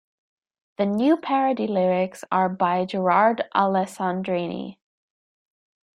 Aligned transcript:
The 0.79 0.87
"new" 0.87 1.15
parody 1.15 1.67
lyrics 1.67 2.23
are 2.31 2.49
by 2.49 2.85
Gerard 2.85 3.43
Alessandrini. 3.53 4.77